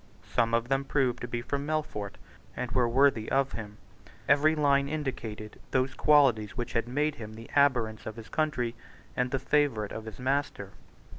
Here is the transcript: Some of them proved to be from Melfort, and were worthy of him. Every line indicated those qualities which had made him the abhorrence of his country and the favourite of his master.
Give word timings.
Some 0.23 0.55
of 0.55 0.67
them 0.67 0.83
proved 0.83 1.19
to 1.21 1.27
be 1.27 1.43
from 1.43 1.67
Melfort, 1.67 2.15
and 2.57 2.71
were 2.71 2.89
worthy 2.89 3.29
of 3.29 3.51
him. 3.51 3.77
Every 4.27 4.55
line 4.55 4.89
indicated 4.89 5.59
those 5.69 5.93
qualities 5.93 6.57
which 6.57 6.73
had 6.73 6.87
made 6.87 7.13
him 7.17 7.35
the 7.35 7.51
abhorrence 7.55 8.07
of 8.07 8.15
his 8.15 8.27
country 8.27 8.73
and 9.15 9.29
the 9.29 9.37
favourite 9.37 9.91
of 9.91 10.05
his 10.05 10.17
master. 10.17 10.71